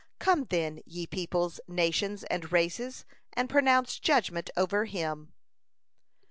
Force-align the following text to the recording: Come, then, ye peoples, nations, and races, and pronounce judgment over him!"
Come, 0.17 0.45
then, 0.45 0.79
ye 0.83 1.05
peoples, 1.05 1.59
nations, 1.67 2.23
and 2.23 2.51
races, 2.51 3.05
and 3.33 3.47
pronounce 3.47 3.99
judgment 3.99 4.49
over 4.57 4.85
him!" 4.85 5.31